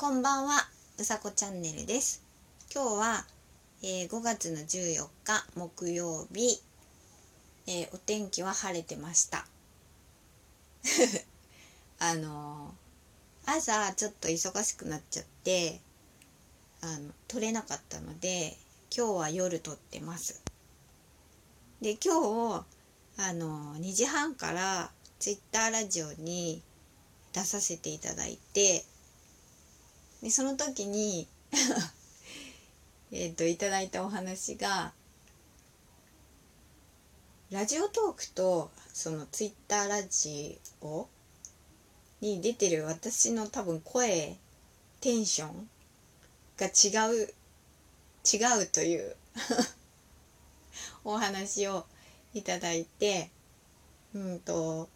[0.00, 2.22] こんばんは、うさこチャンネルです。
[2.72, 3.26] 今日は、
[3.82, 6.62] えー5月の14日木曜日、
[7.66, 9.44] えーお天気は晴れてました。
[11.98, 15.80] あのー朝ちょっと忙しくなっちゃって、
[16.80, 18.56] あの撮れなかったので、
[18.96, 20.40] 今日は夜撮ってます。
[21.80, 22.64] で、今日
[23.16, 26.62] あの2時半からツイッターラジオに
[27.32, 28.84] 出させていただいて
[30.22, 31.28] でその時に
[33.12, 34.92] えっといただいたお話が
[37.50, 41.08] ラジオトークとそのツイッターラジオ
[42.20, 44.36] に出てる私の多分声
[45.00, 45.68] テンション
[46.58, 47.34] が違う
[48.30, 49.16] 違うという
[51.04, 51.86] お話を
[52.34, 53.30] いただいて
[54.14, 54.88] うんと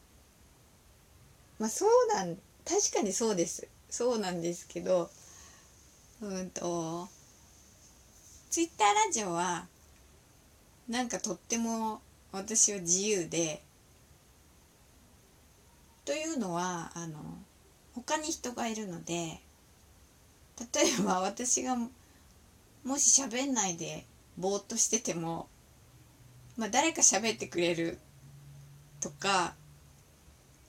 [1.58, 3.66] まあそうなん確かにそうです。
[3.92, 5.10] そうなんですけど
[6.22, 7.08] うんと
[8.48, 9.66] ツイッターラジオは
[10.88, 12.00] なんかとっても
[12.32, 13.62] 私は自由で
[16.06, 17.18] というのはあの
[17.94, 19.40] 他に人がいるので例
[20.98, 24.06] えば私がもし喋んないで
[24.38, 25.48] ぼーっとしてても
[26.56, 27.98] まあ誰か喋ってくれる
[29.02, 29.52] とか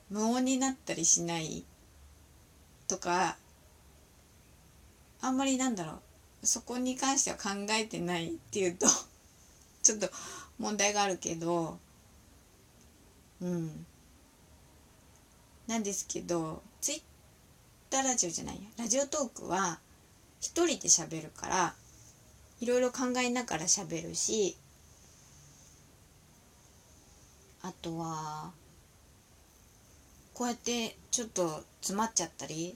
[0.09, 1.63] 無音になったりしない
[2.93, 3.37] とか
[5.21, 6.45] あんまりなんだろう。
[6.45, 8.85] そこに関しては考えてないっていうと
[9.81, 10.09] ちょっと
[10.59, 11.79] 問題があるけど
[13.41, 13.85] うん。
[15.65, 17.01] なんですけどツイッ
[17.89, 18.69] ターラジオじゃないや。
[18.77, 19.79] ラジオトークは
[20.39, 21.75] 一人で喋るから
[22.59, 24.55] いろいろ考えながら喋るし
[27.61, 28.51] あとは
[30.33, 32.75] こうやってちょっと詰まっちゃったり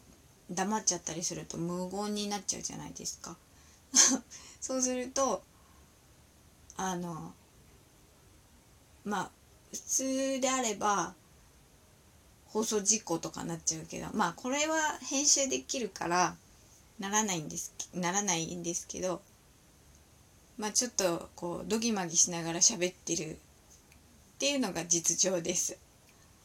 [0.50, 3.36] 黙っちゃったりすると無言になっちゃうじゃないですか
[4.62, 5.44] そうすると
[6.78, 7.34] あの
[9.04, 9.32] まあ
[9.72, 11.14] 普通であれば
[12.48, 16.36] 放送事故とかなっちゃうけどまあこれは編集できるから
[17.00, 19.22] ならないんですならないんですけど
[20.58, 23.38] まあちょっとこうドギマギしながら喋ってる
[24.38, 25.80] っていうのが実情です。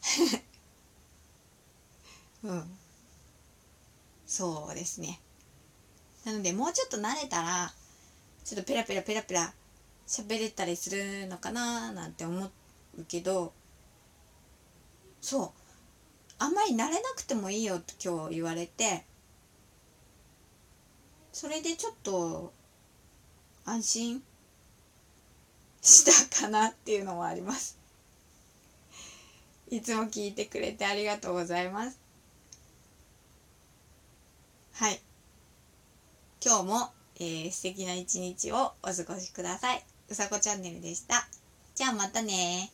[2.43, 2.77] うん。
[4.33, 5.19] そうですね。
[6.25, 7.71] なのでもうちょっと慣れたら
[8.43, 9.53] ちょっとペラペラペラペラ
[10.07, 12.43] 喋れたりするのかななんて思
[12.97, 13.53] うけど
[15.21, 15.49] そう
[16.39, 19.05] あんまり慣れなくてもいいよって今日言われて
[21.31, 22.51] それでちょっと
[23.65, 24.23] 安心
[25.79, 27.77] したかなっていうのもあります。
[29.69, 32.02] いつも聞いてくれてありがとうございます。
[34.75, 34.99] はい。
[36.43, 36.89] 今日も、
[37.19, 39.85] えー素敵な一日をお過ごしください。
[40.09, 41.27] うさこチャンネルでした。
[41.75, 42.71] じゃあまたね